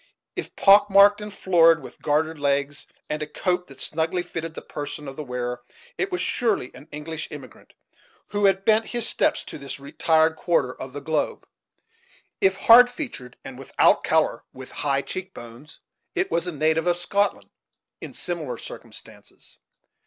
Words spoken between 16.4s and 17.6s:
a native of Scotland,